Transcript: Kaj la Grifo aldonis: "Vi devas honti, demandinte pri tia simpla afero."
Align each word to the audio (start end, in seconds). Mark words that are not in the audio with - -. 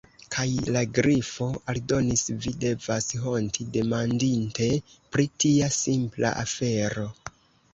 Kaj 0.35 0.43
la 0.75 0.79
Grifo 0.97 1.49
aldonis: 1.73 2.23
"Vi 2.45 2.53
devas 2.65 3.09
honti, 3.27 3.67
demandinte 3.77 4.71
pri 4.97 5.27
tia 5.45 5.69
simpla 5.77 6.33
afero." 6.47 7.07